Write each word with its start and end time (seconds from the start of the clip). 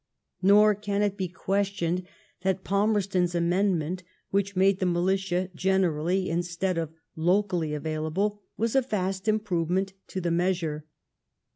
Nor 0.41 0.73
can 0.73 1.03
it 1.03 1.15
be 1.15 1.27
questioned 1.27 2.07
that 2.41 2.63
Palmerston's 2.63 3.35
amendment, 3.35 4.01
which 4.31 4.55
made 4.55 4.79
the 4.79 4.87
militia 4.87 5.51
generally 5.53 6.27
instead 6.27 6.79
of 6.79 6.91
^'locally" 7.15 7.75
available, 7.75 8.41
was 8.57 8.75
a 8.75 8.81
vast 8.81 9.27
improvement 9.27 9.93
to 10.07 10.19
the 10.19 10.31
measure. 10.31 10.87